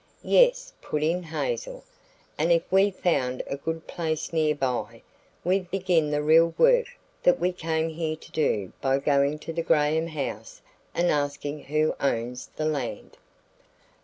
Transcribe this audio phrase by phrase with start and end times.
[0.23, 1.83] "Yes," put in Hazel;
[2.35, 5.03] "and if we found a good place nearby,
[5.43, 6.87] we'd begin the real work
[7.21, 10.59] that we came here to do by going to the Graham house
[10.95, 13.15] and asking who owns the land."